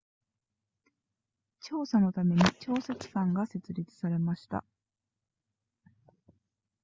[1.59, 4.63] 調査のために調査機関が設立されました